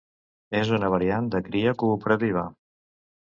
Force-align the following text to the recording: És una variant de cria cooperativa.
És 0.61 0.71
una 0.77 0.89
variant 0.93 1.27
de 1.35 1.41
cria 1.49 1.75
cooperativa. 1.85 2.47